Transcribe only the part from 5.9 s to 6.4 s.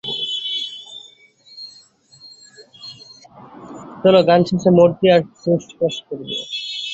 করবো।